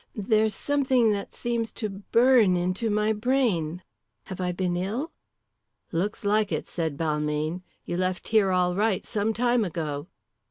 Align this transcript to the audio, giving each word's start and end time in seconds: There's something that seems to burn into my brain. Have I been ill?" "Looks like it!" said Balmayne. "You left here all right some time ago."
There's 0.15 0.55
something 0.55 1.11
that 1.11 1.31
seems 1.35 1.71
to 1.73 1.87
burn 1.87 2.57
into 2.57 2.89
my 2.89 3.13
brain. 3.13 3.83
Have 4.23 4.41
I 4.41 4.51
been 4.51 4.75
ill?" 4.75 5.11
"Looks 5.91 6.25
like 6.25 6.51
it!" 6.51 6.67
said 6.67 6.97
Balmayne. 6.97 7.61
"You 7.85 7.97
left 7.97 8.29
here 8.29 8.49
all 8.51 8.73
right 8.73 9.05
some 9.05 9.31
time 9.31 9.63
ago." 9.63 10.07